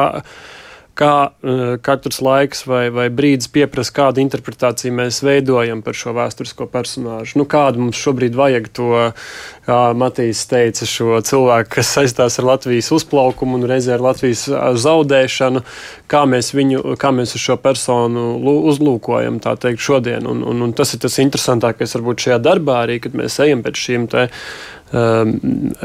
kā 0.96 1.14
uh, 1.28 1.75
katrs 1.84 2.22
laiks 2.24 2.64
vai, 2.70 2.88
vai 2.94 3.08
brīdis 3.12 3.50
pieprasa, 3.52 3.92
kādu 3.96 4.22
interpretāciju 4.24 4.96
mēs 4.96 5.20
veidojam 5.25 5.82
par 5.84 5.98
šo 5.98 6.14
vēsturisko 6.16 6.68
personāžu. 6.72 7.36
Nu, 7.42 7.46
kādu 7.50 7.84
mums 7.84 8.00
šobrīd 8.00 8.38
vajag 8.38 8.70
to, 8.75 8.92
kā 9.68 9.80
Matīs 9.98 10.46
teica, 10.48 10.88
šo 10.88 11.20
cilvēku, 11.25 11.74
kas 11.78 11.92
saistās 11.98 12.40
ar 12.40 12.48
Latvijas 12.54 12.92
uzplaukumu 12.96 13.60
un 13.60 13.68
reizē 13.68 13.98
ar 13.98 14.06
Latvijas 14.06 14.46
zaudēšanu, 14.86 15.66
kā 16.12 16.24
mēs, 16.32 16.54
viņu, 16.56 16.96
kā 17.02 17.12
mēs 17.16 17.36
šo 17.44 17.60
personu 17.60 18.28
uzlūkojam, 18.72 19.42
teikt, 19.44 19.84
šodien. 19.84 20.24
Un, 20.32 20.46
un, 20.48 20.64
un 20.64 20.74
tas 20.78 20.96
ir 20.96 21.04
tas 21.04 21.20
interesantākais 21.24 21.98
varbūt 22.00 22.28
šajā 22.28 22.40
darbā 22.46 22.86
arī, 22.86 23.02
kad 23.04 23.20
mēs 23.20 23.42
ejam 23.44 23.66
pēc 23.66 23.84
šīm 23.84 24.08
te, 24.16 24.30
um, 24.96 25.38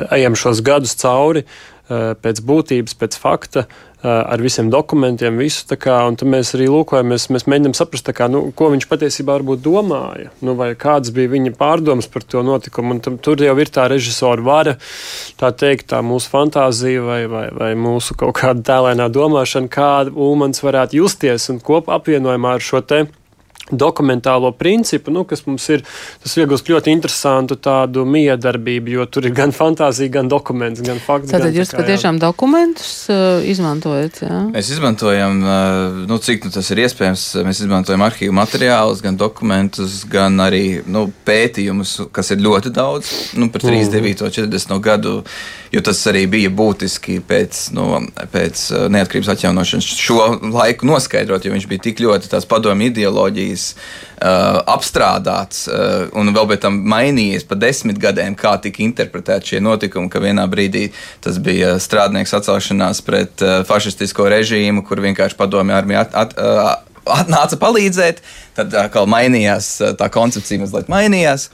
ejam 0.07 0.38
šos 0.38 0.62
gadus 0.67 0.95
cauri. 1.02 1.47
Uh, 1.90 2.12
pēc 2.23 2.38
būtības, 2.47 2.93
pēc 2.95 3.17
fakta, 3.19 3.64
uh, 3.67 3.89
ar 4.02 4.40
visiem 4.40 4.71
dokumentiem, 4.73 5.37
visu. 5.40 5.66
Kā, 5.80 6.00
un 6.09 6.16
tad 6.19 6.30
mēs 6.33 6.54
arī 6.57 6.69
lūkojamies, 6.73 7.28
mēs 7.35 7.47
mēģinām 7.50 7.75
saprast, 7.76 8.09
kā, 8.16 8.28
nu, 8.33 8.47
ko 8.57 8.71
viņš 8.73 8.87
patiesībā 8.90 9.38
domāja, 9.61 10.30
nu, 10.40 10.54
vai 10.59 10.73
kādas 10.75 11.12
bija 11.14 11.33
viņa 11.35 11.52
pārdomas 11.59 12.09
par 12.09 12.25
to 12.25 12.42
notikumu. 12.47 12.97
Un 12.97 13.00
tam, 13.04 13.19
tur 13.19 13.40
jau 13.42 13.57
ir 13.61 13.71
tā 13.73 13.88
režisora 13.92 14.42
vara, 14.42 14.76
tā 15.40 15.52
teikt, 15.52 15.90
tā 15.92 16.00
mūsu 16.02 16.33
fantāzija 16.33 17.04
vai, 17.04 17.23
vai, 17.30 17.47
vai 17.52 17.73
mūsu 17.75 18.16
kaut 18.16 18.38
kāda 18.40 18.64
tēlēnā 18.73 19.11
domāšana, 19.12 19.69
kāda 19.69 20.14
Ulmans 20.16 20.64
varētu 20.64 21.00
justies 21.02 21.50
un 21.52 21.61
kopā 21.61 22.00
apvienojumā 22.00 22.57
ar 22.57 22.64
šo 22.64 22.80
te 22.80 23.04
dokumentālo 23.73 24.53
principu, 24.57 25.12
nu, 25.15 25.25
kas 25.29 25.45
mums 25.47 25.67
ir, 25.73 25.85
tas 26.23 26.37
iegūst 26.41 26.71
ļoti 26.71 26.93
interesantu 26.95 27.57
tādu 27.61 28.05
miedarbību, 28.09 28.95
jo 28.97 29.07
tur 29.11 29.29
ir 29.29 29.35
gan 29.37 29.55
fantāzija, 29.57 30.12
gan 30.19 30.31
dokuments, 30.31 30.83
gan 30.87 31.00
fakts. 31.03 31.33
Tātad 31.35 31.57
jūs 31.57 31.75
patiešām 31.77 32.19
jā. 32.19 32.25
dokumentus 32.27 32.93
uh, 33.12 33.41
izmantojat, 33.47 34.23
jā? 34.27 34.41
Mēs 34.55 34.73
izmantojam, 34.75 35.41
uh, 35.45 36.03
nu, 36.11 36.21
cik 36.23 36.49
nu, 36.49 36.55
tas 36.55 36.71
ir 36.75 36.85
iespējams, 36.87 37.27
mēs 37.47 37.62
izmantojam 37.65 38.05
arhīvu 38.07 38.37
materiālus, 38.37 39.03
gan 39.05 39.19
dokumentus, 39.21 40.03
gan 40.11 40.39
arī, 40.43 40.81
nu, 40.91 41.09
pētījumus, 41.27 41.97
kas 42.15 42.35
ir 42.35 42.45
ļoti 42.45 42.75
daudz, 42.75 43.15
nu, 43.39 43.50
par 43.53 43.65
39. 43.67 44.27
Mm. 44.27 44.50
40. 44.50 44.79
gadu, 44.85 45.21
jo 45.73 45.81
tas 45.87 46.00
arī 46.11 46.25
bija 46.31 46.50
būtiski 46.50 47.21
pēc, 47.27 47.61
nu, 47.77 47.87
pēc 48.33 48.62
uh, 48.75 48.87
neatkarības 48.93 49.31
atjaunošanas 49.35 49.89
šo 50.00 50.27
laiku 50.50 50.89
noskaidrot, 50.89 51.47
jo 51.47 51.55
viņš 51.55 51.67
bija 51.71 51.85
tik 51.87 52.03
ļoti 52.03 52.31
tās 52.33 52.47
padomu 52.50 52.89
ideoloģijas 52.89 53.67
uh, 53.71 54.61
apstrādāts 54.75 55.67
uh, 55.71 56.09
un 56.19 56.33
vēl 56.35 56.50
pēc 56.50 56.65
tam 56.67 56.81
mainījies 56.91 57.47
pa 57.47 57.59
desmit 57.61 58.00
gadiem, 58.03 58.35
kā 58.39 58.57
tika 58.62 58.83
interpretēti 58.85 59.55
šie 59.55 59.62
notikumi, 59.65 60.11
ka 60.11 60.23
vienā 60.23 60.47
brīdī 60.50 60.89
tas 61.25 61.39
bija 61.43 61.77
strādnieks 61.83 62.35
atcelšanās 62.41 63.03
pret 63.07 63.47
uh, 63.47 63.61
fašistisko 63.69 64.27
režīmu, 64.33 64.85
kur 64.87 65.03
vienkārši 65.05 65.39
padomju 65.39 65.77
armija 65.77 66.07
at, 66.09 66.19
at, 66.25 66.37
uh, 66.41 66.75
atnāca 67.11 67.59
palīdzēt, 67.61 68.21
tad 68.59 68.75
atkal 68.77 69.09
mainījās 69.11 69.73
tā 69.99 70.11
koncepcija, 70.12 70.65
mazliet 70.65 70.91
mainījās. 70.93 71.49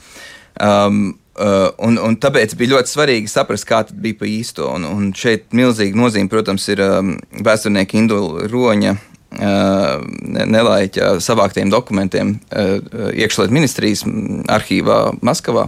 Um, 0.57 1.15
Uh, 1.37 1.67
un, 1.85 1.99
un 2.01 2.15
tāpēc 2.17 2.55
bija 2.57 2.75
ļoti 2.75 2.89
svarīgi 2.89 3.29
saprast, 3.29 3.67
kā 3.69 3.83
tas 3.85 3.93
bija 3.93 4.17
pa 4.17 4.25
īsto. 4.29 4.71
Un, 4.73 4.87
un 4.89 5.11
šeit 5.13 5.51
milzīga 5.53 5.99
nozīme, 5.99 6.31
protams, 6.31 6.65
ir 6.73 6.81
um, 6.81 7.13
vēsturnieka 7.45 7.99
Indula 7.99 8.49
Roņa 8.49 8.95
nelaiķa 9.37 11.17
savāktiem 11.23 11.69
dokumentiem 11.71 12.37
iekšlietu 13.11 13.53
ministrijas 13.53 14.03
arhīvā 14.49 15.17
Maskavā, 15.25 15.67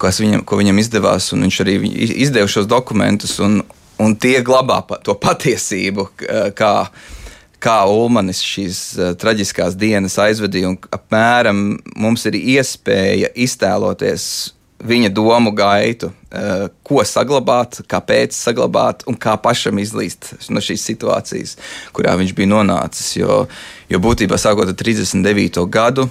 viņam, 0.00 0.44
ko 0.48 0.58
viņam 0.60 0.80
izdevās. 0.80 1.32
Viņš 1.32 1.60
arī 1.64 1.76
izdeva 2.24 2.48
šos 2.50 2.66
dokumentus, 2.70 3.36
un, 3.44 3.60
un 4.00 4.16
tie 4.16 4.40
glabā 4.44 4.80
to 5.04 5.14
patiesību, 5.20 6.08
kā, 6.56 6.72
kā 7.62 7.78
Ulmanis 7.92 8.42
šīs 8.42 8.82
traģiskās 9.20 9.76
dienas 9.78 10.18
aizvedīja. 10.18 10.74
Apmēram 10.96 11.64
mums 11.96 12.26
ir 12.30 12.40
iespēja 12.40 13.34
iztēloties 13.36 14.54
viņa 14.84 15.10
domu 15.14 15.52
gaitu, 15.56 16.12
eh, 16.30 16.68
ko 16.82 17.04
saglabāt, 17.04 17.80
kāpēc 17.88 18.36
saglabāt 18.36 19.06
un 19.06 19.16
kā 19.16 19.36
pašam 19.40 19.78
izlīst 19.80 20.50
no 20.50 20.60
šīs 20.60 20.84
situācijas, 20.90 21.56
kurā 21.92 22.16
viņš 22.20 22.34
bija 22.34 22.52
nonācis. 22.52 23.16
Jo, 23.16 23.46
jo 23.88 23.98
būtībā 23.98 24.38
sākot 24.40 24.68
ar 24.68 24.74
39. 24.74 25.66
gadu 25.66 26.10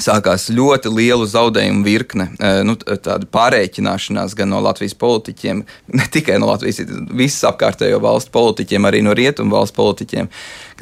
sākās 0.00 0.48
ļoti 0.52 0.90
liela 0.92 1.26
zaudējumu 1.28 1.84
virkne, 1.84 2.28
e, 2.38 2.50
nu, 2.66 2.74
tāda 2.76 3.26
pārreikināšanās 3.32 4.34
gan 4.38 4.50
no 4.52 4.60
Latvijas 4.64 4.94
politiķiem, 4.98 5.62
ne 5.98 6.06
tikai 6.12 6.38
no 6.40 6.48
Latvijas, 6.50 6.80
visas 7.12 7.44
apkārtējo 7.50 8.00
valstu 8.02 8.32
politiķiem, 8.34 8.88
arī 8.88 9.02
no 9.04 9.14
rietumu 9.16 9.56
valstu 9.56 9.76
politiķiem. 9.80 10.30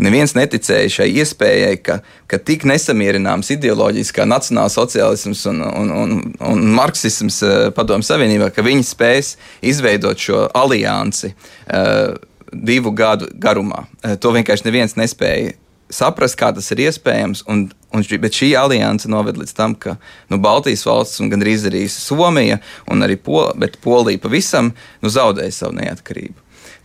Neviens 0.00 0.34
neticēja 0.38 0.94
šai 1.00 1.08
iespējai, 1.20 1.74
ka, 1.84 1.98
ka 2.30 2.38
tik 2.38 2.64
nesamierināms 2.70 3.50
ideoloģijas 3.56 4.14
kā 4.16 4.24
nacionālsociālisms 4.30 5.44
un, 5.50 5.62
un, 5.66 5.94
un, 6.04 6.16
un 6.52 6.66
marksisms 6.78 7.42
e, 7.42 7.54
Padomu 7.76 8.06
Savienībā, 8.06 8.52
ka 8.54 8.64
viņi 8.64 8.86
spēs 8.86 9.34
izveidot 9.66 10.20
šo 10.20 10.46
aliansi 10.56 11.34
uh, 11.34 12.14
divu 12.52 12.90
gadu 12.96 13.28
garumā. 13.38 13.84
To 14.22 14.32
vienkārši 14.34 14.66
neviens 14.66 14.96
nespēja 14.98 15.52
saprast, 15.94 16.38
kā 16.40 16.50
tas 16.56 16.70
ir 16.74 16.84
iespējams. 16.86 17.44
Un, 17.50 17.66
un, 17.94 18.04
bet 18.22 18.36
šī 18.36 18.52
alianse 18.58 19.10
noved 19.10 19.38
līdz 19.40 19.54
tam, 19.56 19.74
ka 19.74 19.96
nu, 20.30 20.40
Baltijas 20.42 20.86
valsts 20.88 21.22
un 21.22 21.30
gandrīz 21.32 21.66
arī 21.70 21.86
Somija 21.92 22.60
un 22.90 23.06
arī 23.06 23.18
Pol, 23.20 23.52
Polija 23.84 24.22
pavisam 24.22 24.72
nu, 25.02 25.12
zaudēja 25.12 25.56
savu 25.62 25.78
neatkarību. 25.80 26.38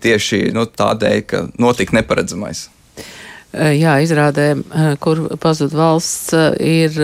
Tieši 0.05 0.49
nu, 0.55 0.65
tādēļ, 0.69 1.19
ka 1.29 1.45
notika 1.61 1.95
neparedzamais. 1.97 2.67
Jā, 3.55 3.93
izrādē, 4.03 4.49
kur 4.99 5.21
pazud 5.39 5.71
valsts, 5.71 6.33
ir 6.59 6.97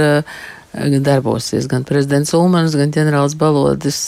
darbosies 1.03 1.67
gan 1.71 1.85
prezidents 1.87 2.33
Ulmans, 2.35 2.75
gan 2.75 2.91
ģenerālis 2.91 3.37
Balodis, 3.39 3.99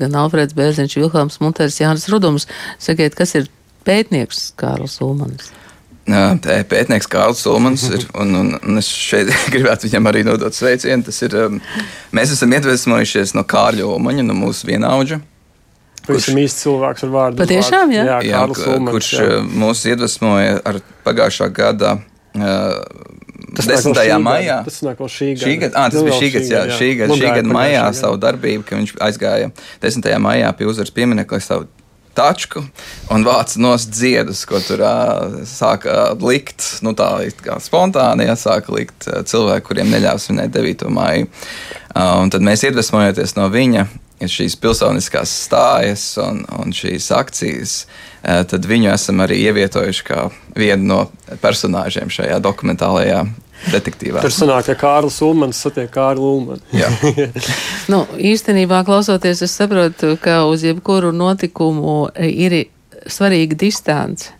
gan 0.00 0.16
Alfreds 0.18 0.56
Bērziņš, 0.58 0.96
Vilhelms 0.98 1.38
Munters, 1.42 1.78
Jānis 1.82 2.08
Rudums. 2.10 2.48
Sakiet, 2.82 3.14
kas 3.18 3.36
ir 3.38 3.46
pētnieks 3.86 4.48
Kārls 4.58 4.98
Ulmans? 5.06 5.52
Pētnieks 6.04 7.08
Kārls 7.08 7.46
Ulmans 7.48 7.86
ir, 7.88 8.02
un, 8.20 8.34
un, 8.36 8.50
un 8.60 8.80
es 8.80 8.88
šeit 8.92 9.30
gribētu 9.54 9.88
viņam 9.88 10.10
arī 10.10 10.24
nodot 10.26 10.56
sveicienu. 10.56 11.14
Ir, 11.24 11.36
um, 11.46 11.60
mēs 12.16 12.34
esam 12.36 12.52
iedvesmojušies 12.52 13.32
no 13.38 13.44
Kārļa 13.48 13.86
Ulmaņa, 13.88 14.26
no 14.28 14.36
mūsu 14.36 14.68
vienaudža. 14.68 15.22
Kurš 16.04 16.28
ir 16.34 16.42
īsts 16.42 16.66
cilvēks 16.66 17.06
ar 17.06 17.12
vārdu? 17.14 17.40
Patiešām, 17.40 17.94
jā. 17.96 18.04
jā, 18.10 18.18
jā 18.28 18.42
Ulmans, 18.44 18.92
kurš 18.92 19.12
jā. 19.16 19.28
mūs 19.64 19.86
iedvesmoja 19.88 20.58
ar 20.68 20.82
pagājušā 21.06 21.48
gada. 21.56 21.96
Uh, 22.34 22.82
Tas 23.54 23.68
10. 23.70 23.94
maijā. 24.18 24.56
Tas 24.66 24.80
nāk 24.82 24.98
no 24.98 25.06
šī 25.10 25.28
gada. 25.34 25.46
Šī 25.46 25.54
gada, 25.62 25.78
ah, 25.78 25.90
tas 25.92 26.02
bija 26.02 26.16
šī 26.18 26.30
gada, 26.34 26.48
jā, 26.50 26.62
šī 26.74 26.88
gada, 26.98 27.18
šī 27.20 27.28
gada 27.38 27.54
maijā 27.54 27.84
savu 27.94 28.18
darbību, 28.22 28.64
ka 28.66 28.78
viņš 28.80 28.94
aizgāja 29.06 29.50
10. 29.84 30.08
maijā 30.24 30.50
pie 30.58 30.66
uzvaras 30.70 30.94
pieminekļa 30.94 31.40
savu 31.44 31.68
tačku 32.16 32.62
un 33.12 33.26
vāca 33.26 33.60
nost 33.62 33.90
dziedus, 33.94 34.44
ko 34.48 34.60
tur 34.64 34.82
uh, 34.84 35.40
sāka 35.48 36.14
likt, 36.20 36.64
nu 36.86 36.94
tā 36.96 37.10
kā 37.44 37.58
spontāni, 37.62 38.28
ja 38.28 38.38
sāka 38.38 38.74
likt 38.74 39.08
uh, 39.10 39.22
cilvēki, 39.26 39.66
kuriem 39.68 39.92
neļāva 39.92 40.22
svinēt 40.22 40.54
9. 40.54 40.86
māju. 40.94 41.28
Uh, 41.94 42.22
un 42.22 42.32
tad 42.34 42.44
mēs 42.46 42.64
iedvesmojoties 42.66 43.36
no 43.38 43.50
viņa, 43.52 43.86
šīs 44.24 44.56
pilsoniskās 44.56 45.32
stājas 45.44 46.04
un, 46.22 46.44
un 46.58 46.72
šīs 46.74 47.10
akcijas, 47.14 47.78
uh, 47.84 48.42
tad 48.48 48.66
viņu 48.70 48.92
esam 48.94 49.22
arī 49.24 49.42
ievietojuši 49.50 50.06
kā 50.06 50.28
vienu 50.56 50.90
no 50.90 51.00
personāžiem 51.42 52.12
šajā 52.12 52.38
dokumentālajā 52.44 53.24
detektīvā. 53.72 54.22
Tur 54.24 54.34
sanāk, 54.34 54.68
ka 54.70 54.76
Kārlis 54.84 55.20
Ulmans 55.24 55.60
satiek 55.64 55.90
Kārlu 55.92 56.30
Ulmanu. 56.36 56.62
nu, 57.92 58.04
īstenībā, 58.32 58.84
klausoties, 58.86 59.42
es 59.46 59.56
saprotu, 59.56 60.14
ka 60.20 60.42
uz 60.50 60.66
jebkuru 60.66 61.12
notikumu 61.14 62.08
ir 62.18 62.64
svarīga 63.10 63.58
distance 63.60 64.32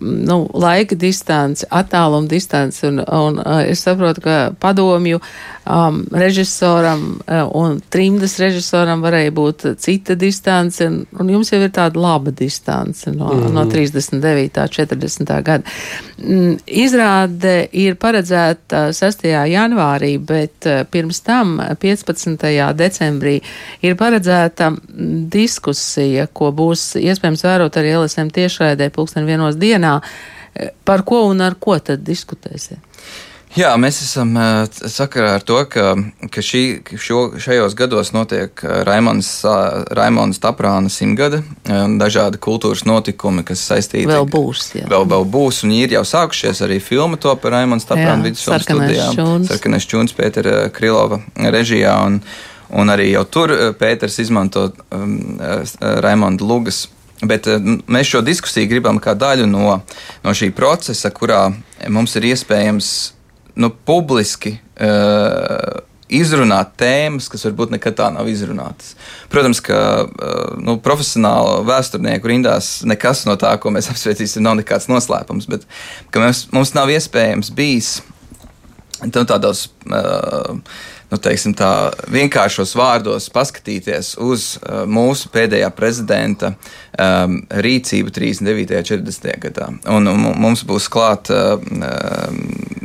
nu, 0.00 0.38
laika 0.54 0.96
distance, 0.98 1.66
attāluma 1.70 2.28
distance. 2.28 2.86
Un, 2.86 3.00
un, 3.00 3.40
es 3.66 3.82
saprotu, 3.84 4.22
ka 4.24 4.36
padomju 4.60 5.20
um, 5.20 6.02
režisoram 6.12 7.20
un 7.54 7.80
trimdas 7.92 8.38
režisoram 8.40 9.02
varēja 9.04 9.34
būt 9.34 9.66
cita 9.82 10.16
distance, 10.18 10.84
un, 10.84 11.02
un 11.20 11.32
jums 11.34 11.52
jau 11.52 11.60
ir 11.62 11.72
tāda 11.74 12.00
laba 12.00 12.30
distance 12.30 13.10
no, 13.10 13.32
mm 13.32 13.46
-hmm. 13.46 13.52
no 13.52 13.64
39. 13.64 14.68
40. 14.68 15.42
gada. 15.42 15.62
Mm, 16.18 16.56
izrāde 16.66 17.68
ir 17.72 17.94
paredzēta 17.94 18.92
6. 18.92 19.24
janvārī, 19.52 20.18
bet 20.18 20.66
pirms 20.90 21.20
tam 21.20 21.60
15. 21.80 22.74
decembrī 22.74 23.40
ir 23.82 23.96
paredzēta 23.96 24.72
diskusija, 25.32 26.26
ko 26.26 26.50
būs 26.52 26.96
iespējams 27.00 27.44
vērot 27.44 27.76
arī 27.76 27.94
LSM 27.98 28.32
tiešraidē 28.34 28.90
pulksten 28.90 29.26
vienos 29.26 29.56
dienā 29.56 29.87
dienā. 29.88 30.74
Par 30.84 31.04
ko 31.06 31.28
un 31.30 31.40
ar 31.44 31.54
ko 31.60 31.78
tad 31.78 32.02
diskutēsiet? 32.06 32.82
Jā, 33.56 33.70
mēs 33.80 34.02
esam 34.04 34.34
sakarā 34.76 35.38
ar 35.38 35.44
to, 35.46 35.56
ka, 35.72 35.94
ka 36.30 36.42
šī, 36.44 36.62
šo, 37.00 37.20
šajos 37.40 37.72
gados 37.78 38.10
notiek 38.12 38.60
Raimons, 38.84 39.30
Raimons 39.96 40.40
Taprāna 40.42 40.92
simtgada 40.92 41.40
un 41.72 41.96
dažādi 42.00 42.40
kultūras 42.44 42.84
notikumi, 42.84 43.46
kas 43.48 43.62
saistīti. 43.70 44.04
Vēl 44.10 44.28
būs, 44.28 44.66
jā. 44.76 44.84
Vēl, 44.90 45.08
vēl 45.08 45.24
būs, 45.32 45.62
un 45.64 45.72
ir 45.78 45.96
jau 45.96 46.04
sākušies 46.10 46.60
arī 46.66 46.76
filma 46.84 47.16
to 47.16 47.32
par 47.40 47.56
Raimons 47.56 47.88
Taprāna 47.88 48.28
vidusskolas 48.28 48.68
studijām. 48.68 49.48
Sarkanais 49.48 49.88
čūns 49.88 50.14
Pētera 50.18 50.68
Krilova 50.74 51.22
režijā, 51.56 51.96
un, 52.04 52.20
un 52.76 52.92
arī 52.92 53.14
jau 53.14 53.24
tur 53.32 53.56
Pēters 53.80 54.20
izmanto 54.26 54.68
um, 54.92 55.40
Raimonda 55.80 56.44
Lugas 56.44 56.84
Bet 57.22 57.48
eh, 57.50 57.58
mēs 57.90 58.12
šo 58.12 58.22
diskusiju 58.22 58.70
gribam 58.70 59.00
kā 59.02 59.16
daļu 59.18 59.48
no, 59.50 59.80
no 60.24 60.34
šī 60.34 60.52
procesa, 60.54 61.10
kurā 61.14 61.48
mums 61.90 62.14
ir 62.18 62.28
iespējams 62.30 62.90
nu, 63.58 63.72
publiski 63.72 64.52
uh, 64.54 65.80
izrunāt 66.14 66.76
tēmas, 66.78 67.26
kas 67.30 67.42
varbūt 67.48 67.72
nekad 67.74 67.96
tā 67.98 68.06
nav 68.14 68.28
izrunātas. 68.30 68.92
Protams, 69.32 69.58
ka 69.64 69.80
uh, 70.06 70.52
nu, 70.62 70.76
profesionāla 70.84 71.64
vēsturnieku 71.66 72.30
rindās 72.30 72.70
nekas 72.86 73.24
no 73.26 73.34
tā, 73.40 73.56
ko 73.58 73.72
mēs 73.74 73.90
apsvērtīsim, 73.92 74.44
nav 74.46 74.60
nekāds 74.60 74.86
noslēpums, 74.90 75.50
bet 75.50 75.66
mēs, 76.14 76.46
mums 76.54 76.74
nav 76.78 76.94
iespējams 76.94 77.50
bijis 77.58 77.96
tādos. 79.10 79.68
Uh, 79.90 80.62
nu, 81.08 81.18
teiksim, 81.22 81.54
tā, 81.56 81.90
vienkāršos 82.12 82.74
vārdos 82.78 83.28
paskatīties 83.32 84.14
uz 84.24 84.50
uh, 84.60 84.84
mūsu 84.88 85.30
pēdējā 85.32 85.70
prezidenta 85.76 86.52
um, 86.52 87.40
rīcību 87.48 88.12
39. 88.14 88.76
un 88.76 88.88
40. 88.92 89.28
gadā. 89.46 89.70
Un, 89.94 90.10
un 90.12 90.26
mums 90.42 90.64
būs 90.68 90.90
klāt 90.92 91.32
uh, 91.32 91.56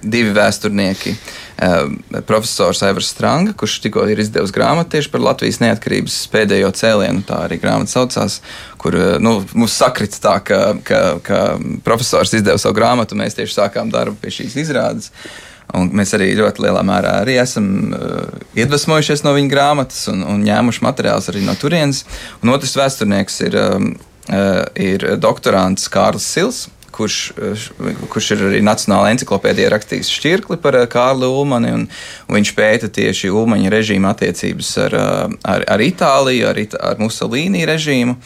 divi 0.04 0.32
vēsturnieki. 0.36 1.18
Uh, 1.64 1.94
profesors 2.28 2.82
Aivars 2.84 3.12
Stranga, 3.14 3.54
kurš 3.56 3.78
tikko 3.84 4.08
ir 4.10 4.20
izdevis 4.20 4.52
grāmatu 4.56 4.96
tieši 4.96 5.12
par 5.14 5.22
Latvijas 5.24 5.62
neatkarības 5.62 6.18
pēdējo 6.34 6.74
cēlienu, 6.80 7.24
tā 7.28 7.44
arī 7.46 7.60
grāmata 7.62 7.94
saucās, 7.94 8.40
kur 8.82 8.98
uh, 8.98 9.16
nu, 9.24 9.38
mums 9.54 9.76
sakrita 9.80 10.20
tā, 10.24 10.38
ka, 10.48 10.62
ka, 10.88 11.02
ka 11.24 11.46
profesors 11.86 12.34
izdeva 12.36 12.60
savu 12.62 12.80
grāmatu, 12.80 13.16
un 13.16 13.26
mēs 13.26 13.36
tieši 13.40 13.60
sākām 13.60 13.92
darbu 13.94 14.18
pie 14.24 14.34
šīs 14.42 14.62
izrādes. 14.66 15.12
Uh, 15.12 15.42
Un 15.74 15.90
mēs 15.98 16.14
arī 16.14 16.30
ļoti 16.38 16.62
lielā 16.68 16.84
mērā 16.86 17.16
arī 17.24 17.40
esam 17.42 17.66
uh, 17.96 18.28
iedvesmojušies 18.58 19.24
no 19.26 19.34
viņa 19.34 19.50
grāmatas 19.50 20.06
un, 20.12 20.22
un 20.30 20.44
ņēmuši 20.46 20.86
materiālus 20.86 21.32
arī 21.32 21.42
no 21.48 21.56
turienes. 21.58 22.04
Un 22.44 22.54
otrs 22.54 22.76
vēsturnieks 22.78 23.40
ir, 23.48 23.58
um, 23.58 23.90
uh, 24.30 24.62
ir 24.78 25.08
doktorants 25.22 25.90
Kārlis 25.94 26.30
Sils. 26.30 26.68
Kurš, 26.94 27.18
uh, 27.42 27.66
kurš 28.14 28.28
ir 28.36 28.46
arī 28.52 28.62
Nacionālajā 28.62 29.16
encyklopēdijā 29.18 29.72
rakstījis 29.74 30.14
šķirkli 30.14 30.60
par 30.62 30.78
uh, 30.78 30.86
Kārli 30.86 31.26
Ulmani, 31.26 31.74
un, 31.74 31.88
un 32.30 32.38
viņš 32.38 32.54
pēta 32.54 32.92
tieši 32.94 33.34
Ulmaņa 33.34 33.74
režīma 33.74 34.14
attiecības 34.14 34.74
ar, 34.86 35.00
uh, 35.00 35.38
ar, 35.56 35.66
ar 35.74 35.82
Itāliju, 35.82 36.52
ar, 36.54 36.62
ar 36.94 37.02
Musolīni 37.02 37.66
režīmu. 37.66 38.20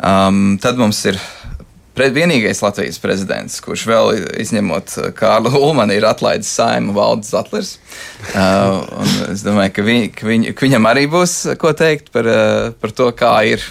Um, 0.00 0.54
tad 0.62 0.78
mums 0.80 1.02
ir 1.10 1.18
vienīgais 2.08 2.62
Latvijas 2.64 2.98
prezidents, 3.02 3.58
kurš 3.64 3.84
vēl 3.90 4.10
izņemot 4.40 4.96
uh, 4.96 5.10
Kārlu 5.16 5.52
Ulmanu, 5.60 5.94
ir 5.96 6.06
atlaidis 6.08 6.50
saimu 6.56 6.94
valdes 6.96 7.32
Zatlers. 7.34 7.76
Uh, 8.30 8.86
es 9.32 9.42
domāju, 9.44 9.72
ka, 9.74 9.84
viņ, 9.84 10.04
ka, 10.14 10.26
viņ, 10.28 10.44
ka 10.56 10.66
viņam 10.66 10.88
arī 10.90 11.04
būs 11.10 11.34
ko 11.60 11.72
teikt 11.76 12.10
par, 12.14 12.28
uh, 12.30 12.70
par 12.80 12.94
to, 12.96 13.08
kā 13.16 13.32
ir 13.50 13.64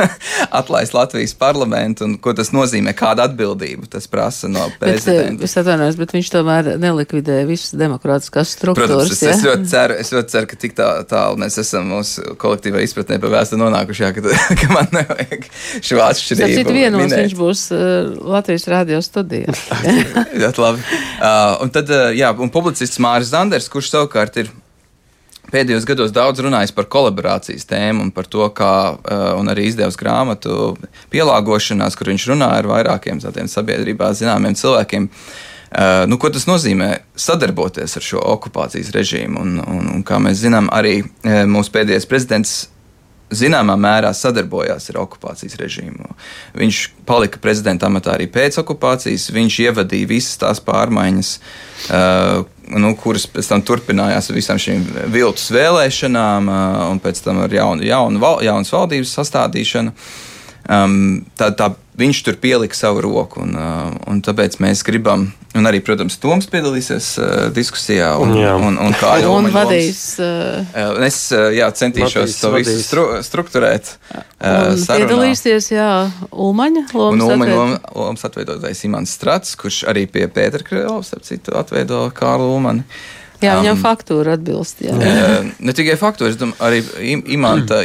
atlaist 0.60 0.94
Latvijas 0.94 1.34
parlamentu 1.38 2.06
un 2.06 2.16
ko 2.22 2.34
tas 2.36 2.52
nozīmē, 2.54 2.94
kādu 2.98 3.24
atbildību 3.24 3.88
tas 3.92 4.06
prasa 4.10 4.50
no 4.52 4.66
uh, 4.68 4.74
prezidenta. 4.80 5.40
Bet, 5.40 5.48
es 5.48 5.56
atvainojos, 5.60 5.98
bet 6.00 6.14
viņš 6.16 6.32
tomēr 6.34 6.70
nelikvidē 6.82 7.42
visas 7.48 7.74
demokrātiskās 7.80 8.52
struktūras. 8.58 8.92
Protams, 8.92 9.16
es, 9.16 9.22
ja? 9.24 9.32
es, 9.34 9.44
ļoti 9.46 9.70
ceru, 9.72 9.98
es 10.04 10.12
ļoti 10.14 10.36
ceru, 10.36 10.50
ka 10.50 10.60
tik 10.66 10.76
tā, 10.78 10.90
tālu 11.08 11.40
mēs 11.42 11.58
esam 11.62 11.88
mūsu 11.92 12.36
kolektīvā 12.40 12.84
izpratnē 12.84 13.18
pa 13.22 13.32
vēsturi 13.32 13.62
nonākuši, 13.64 14.04
jā, 14.04 14.12
ka, 14.16 14.36
ka 14.60 14.70
man 14.74 14.92
nevajag 14.92 15.48
šo 15.80 16.02
atšķirību. 16.04 16.52
Citu 16.60 16.76
vienos 16.76 17.16
viņš 17.16 17.36
būs 17.38 17.64
uh, 17.71 17.71
Latvijas 18.22 18.66
radio 18.70 19.00
studijā. 19.04 19.52
ļoti 20.42 20.62
labi. 20.62 20.82
Uh, 20.82 21.62
un 21.64 21.72
tad, 21.74 21.90
uh, 21.92 22.10
jā, 22.16 22.32
un 22.38 22.52
publicists 22.52 23.00
Māris 23.02 23.32
Zanders, 23.32 23.70
kurš 23.72 23.92
savukārt 23.94 24.40
ir 24.42 24.52
pēdējos 25.52 25.86
gados 25.88 26.12
daudz 26.14 26.40
runājis 26.40 26.72
par 26.74 26.88
kolaborācijas 26.92 27.66
tēmu 27.68 28.06
un 28.06 28.10
par 28.14 28.28
to, 28.30 28.46
kā 28.56 28.72
un 29.36 29.50
arī 29.52 29.66
izdevusi 29.68 30.00
grāmatu 30.00 30.74
pielāgošanās, 31.12 31.96
kur 31.98 32.08
viņš 32.08 32.28
runā 32.32 32.48
ar 32.56 32.68
vairākiem 32.70 33.20
tādiem 33.20 33.50
sabiedrībā 33.52 34.14
zināmiem 34.16 34.56
cilvēkiem. 34.56 35.10
Nu, 36.08 36.18
ko 36.20 36.30
tas 36.32 36.46
nozīmē 36.48 36.88
sadarboties 37.16 37.98
ar 38.00 38.06
šo 38.06 38.22
okupācijas 38.32 38.94
režīmu? 38.96 39.44
Un, 39.44 39.60
un, 39.60 39.90
un, 39.96 40.02
kā 40.08 40.20
mēs 40.24 40.40
zinām, 40.40 40.72
arī 40.72 41.02
mūsu 41.24 41.74
pēdējais 41.76 42.08
prezidents 42.08 42.56
zināmā 43.36 43.76
mērā 43.80 44.12
sadarbojās 44.16 44.90
ar 44.92 45.00
okupācijas 45.02 45.58
režīmu. 45.60 46.14
Viņš 46.58 46.80
palika 47.08 47.40
prezidenta 47.42 47.88
amatā 47.88 48.16
arī 48.16 48.28
pēc 48.32 48.60
okupācijas, 48.62 49.30
viņš 49.34 49.58
ievadīja 49.66 50.10
visas 50.10 50.40
tās 50.40 50.62
pārmaiņas, 50.64 51.32
uh, 51.90 52.42
nu, 52.78 52.94
kuras 53.00 53.26
pēc 53.30 53.52
tam 53.52 53.64
turpinājās 53.66 54.30
ar 54.30 54.38
visām 54.38 54.60
šīm 54.62 54.84
viltus 55.12 55.50
vēlēšanām, 55.54 56.50
uh, 56.52 56.82
un 56.92 57.02
pēc 57.02 57.24
tam 57.24 57.42
ar 57.44 57.52
jaunu, 57.52 57.86
jaunu, 57.88 58.36
jaunas 58.46 58.74
valdības 58.74 59.16
sastādīšanu. 59.20 59.96
Um, 60.70 61.24
tā, 61.34 61.50
tā 61.58 61.72
viņš 62.02 62.22
tur 62.26 62.38
pielika 62.42 62.76
savu 62.76 63.02
roku. 63.04 63.42
Un, 63.44 63.54
uh, 63.56 63.94
un 64.10 64.20
tāpēc 64.24 64.58
mēs 64.62 64.82
gribam, 64.86 65.28
un 65.56 65.68
arī, 65.68 65.80
protams, 65.84 66.18
Toms 66.22 66.48
piedalīsies 66.50 67.08
uh, 67.20 67.30
diskusijā. 67.54 68.12
Un, 68.22 68.34
jā. 68.38 68.56
un, 68.58 68.78
un 68.82 68.96
kā 68.98 69.14
jau 69.22 69.36
un 69.38 69.48
vadīs. 69.54 70.02
Uh, 70.22 70.60
uh, 70.74 70.98
es 71.06 71.20
jā, 71.32 71.70
centīšos 71.82 72.36
to 72.40 72.52
visu 72.56 72.76
stru, 72.82 73.06
strukturēt. 73.24 73.94
Uh, 74.12 74.74
piedalīsies, 74.76 75.72
jā, 75.74 75.88
Ulmaņa. 76.30 76.86
Un 77.06 77.26
Ulmaņa 77.28 77.58
lomas 77.94 78.28
atveidotājs 78.28 78.84
Imants 78.88 79.16
Strats, 79.18 79.56
kurš 79.58 79.84
arī 79.92 80.08
pie 80.10 80.28
Pētera 80.32 80.66
Krilovs, 80.66 81.14
ap 81.16 81.26
citu, 81.28 81.56
atveido 81.58 82.04
Kārlu 82.16 82.54
Ulmani. 82.56 82.86
Jā, 83.42 83.56
viņam 83.58 83.74
um, 83.74 83.82
faktūra 83.82 84.36
atbilst. 84.36 84.84
Jā. 84.86 84.94
ne 85.58 85.74
tikai 85.74 85.96
faktūra, 85.98 86.30
es 86.30 86.38
domāju, 86.38 86.60
arī 86.62 87.16
imanta 87.34 87.80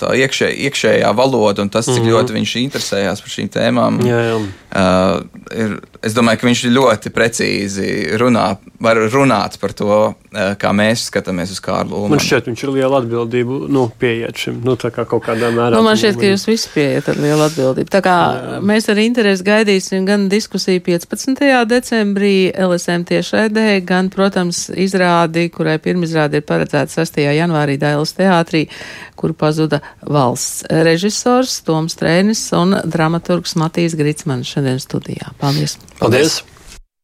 tā 0.00 0.12
iekšē, 0.16 0.50
iekšējā 0.68 1.10
valoda 1.16 1.64
un 1.64 1.72
tas, 1.72 1.86
cik 1.88 2.00
mm 2.00 2.06
-hmm. 2.06 2.14
ļoti 2.14 2.36
viņš 2.36 2.54
interesējās 2.62 3.22
par 3.24 3.34
šīm 3.36 3.50
tēmām. 3.56 4.00
Jā, 4.06 4.20
jā. 4.30 4.38
Uh, 4.76 5.22
ir, 5.56 5.76
es 6.04 6.12
domāju, 6.12 6.40
ka 6.40 6.46
viņš 6.46 6.62
ļoti 6.68 7.10
precīzi 7.14 8.18
runā, 8.20 8.56
var 8.82 8.98
runāt 9.08 9.56
par 9.60 9.72
to, 9.72 10.12
uh, 10.12 10.50
kā 10.60 10.72
mēs 10.76 11.06
skatāmies 11.08 11.54
uz 11.54 11.60
Kārlu. 11.64 11.94
Ulmanu. 11.96 12.16
Man 12.16 12.20
šķiet, 12.20 12.50
viņš 12.50 12.64
ir 12.66 12.72
liela 12.74 13.00
atbildība 13.00 13.60
nu, 13.72 13.86
pieiet 13.98 14.36
šim, 14.36 14.58
nu, 14.66 14.74
tā 14.76 14.90
kā 14.92 15.06
kaut 15.08 15.24
kādā 15.24 15.48
mērā. 15.54 15.78
Nu, 15.78 15.82
man 15.86 15.96
šķiet, 15.96 16.18
ka 16.20 16.28
jūs 16.28 16.44
visi 16.50 16.68
pieiet 16.74 17.08
ar 17.08 17.16
lielu 17.22 17.46
atbildību. 17.46 17.88
Tā 17.94 18.02
kā 18.04 18.16
jā. 18.36 18.60
mēs 18.68 18.90
ar 18.92 19.00
interesi 19.00 19.46
gaidīsim 19.46 20.04
gan 20.08 20.28
diskusiju 20.28 20.82
15. 20.90 21.40
decembrī 21.72 22.34
LSM 22.52 23.06
tiešraidē, 23.08 23.80
gan, 23.86 24.10
protams, 24.12 24.66
izrādi, 24.76 25.48
kurai 25.54 25.78
pirmizrādi 25.80 26.42
ir 26.42 26.46
paredzēta 26.48 26.92
6. 27.00 27.22
janvārī 27.38 27.78
Dailas 27.80 28.12
teātrī, 28.18 28.66
kur 29.16 29.32
pazuda 29.32 29.80
valsts 30.02 30.64
režisors 30.70 31.60
Toms 31.66 31.98
Trēnis 31.98 32.42
un 32.56 32.76
dramaturgs 32.84 33.56
Matīs 33.60 33.96
Gritsmanis 33.98 34.52
šodien 34.56 34.82
studijā. 34.82 35.32
Paldies! 35.40 35.78
Paldies! 36.00 36.42